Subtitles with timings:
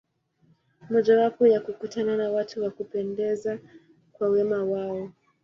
[0.89, 3.59] Mojawapo ni kukutana na watu wa kupendeza
[4.13, 5.11] kwa wema wao.